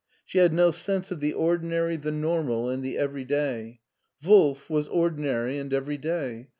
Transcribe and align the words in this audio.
She 0.25 0.39
had 0.39 0.51
no 0.51 0.71
sense 0.71 1.11
of 1.11 1.19
the 1.19 1.33
ordinary, 1.33 1.95
the 1.95 2.11
normal, 2.11 2.69
and 2.71 2.81
the 2.83 2.97
everyday. 2.97 3.81
Wolf 4.25 4.67
was 4.67 4.87
ordinary 4.87 5.59
and 5.59 5.71
everyday. 5.71 6.49